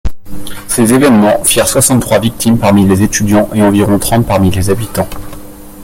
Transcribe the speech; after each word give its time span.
Ces 0.67 0.93
événements 0.95 1.43
firent 1.43 1.67
soixante-trois 1.67 2.17
victimes 2.17 2.57
parmi 2.57 2.87
les 2.87 3.03
étudiants 3.03 3.47
et 3.53 3.61
environ 3.61 3.99
trente 3.99 4.25
parmi 4.25 4.49
les 4.49 4.71
habitants. 4.71 5.07